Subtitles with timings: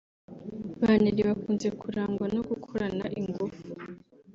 [0.81, 3.67] Ba Nelly bakunze kurangwa no gukorana ingufu